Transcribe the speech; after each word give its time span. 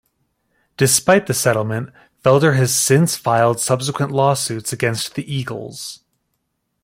Despite 0.77 1.27
the 1.27 1.33
settlement, 1.35 1.91
Felder 2.25 2.55
has 2.55 2.73
since 2.73 3.15
filed 3.15 3.59
subsequent 3.59 4.11
lawsuits 4.11 4.73
against 4.73 5.13
the 5.13 5.31
Eagles. 5.31 5.99